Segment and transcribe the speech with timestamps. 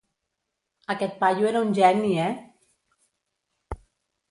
[0.93, 2.33] Aquest paio era un geni, eh?